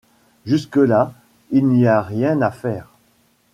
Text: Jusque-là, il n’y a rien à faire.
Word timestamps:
Jusque-là, 0.47 1.13
il 1.51 1.67
n’y 1.67 1.85
a 1.85 2.01
rien 2.01 2.41
à 2.41 2.49
faire. 2.49 2.87